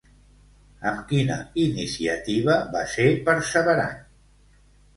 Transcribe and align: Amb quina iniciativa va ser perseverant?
Amb 0.91 1.03
quina 1.11 1.35
iniciativa 1.65 2.57
va 2.73 2.83
ser 2.97 3.07
perseverant? 3.31 4.05